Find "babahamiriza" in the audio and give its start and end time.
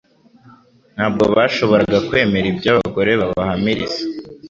3.21-4.01